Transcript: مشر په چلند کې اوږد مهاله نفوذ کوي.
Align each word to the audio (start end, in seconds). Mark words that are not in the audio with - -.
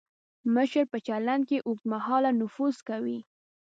مشر 0.55 0.83
په 0.91 0.97
چلند 1.07 1.43
کې 1.49 1.57
اوږد 1.67 1.85
مهاله 1.93 2.31
نفوذ 2.41 2.75
کوي. 2.89 3.19